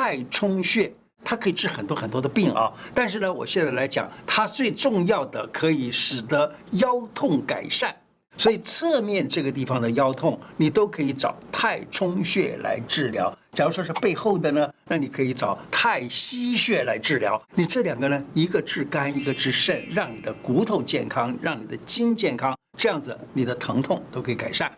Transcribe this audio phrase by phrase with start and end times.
[0.00, 0.90] 太冲穴
[1.22, 2.72] 它可以治很多很多的病啊。
[2.94, 7.94] 但是呢我现在来讲它最重要的可以使得腰痛改善。
[8.38, 13.30] 所以侧面这个地方的腰痛你都可以找太冲穴来治疗。
[13.52, 17.40] 假如说是背后的呢那你可以找太溪穴来治疗。
[17.54, 24.66] 你这两个呢一个治肝一个治肾让你的骨头健康让你的筋健康这样子你的疼痛都可以改善。